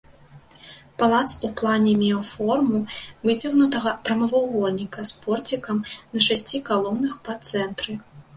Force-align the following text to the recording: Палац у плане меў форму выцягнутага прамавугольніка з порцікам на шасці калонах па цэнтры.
Палац 1.01 1.25
у 1.49 1.51
плане 1.59 1.91
меў 2.03 2.23
форму 2.29 2.79
выцягнутага 3.27 3.93
прамавугольніка 4.09 5.05
з 5.11 5.21
порцікам 5.27 5.83
на 6.13 6.19
шасці 6.31 6.63
калонах 6.73 7.13
па 7.29 7.33
цэнтры. 7.53 7.93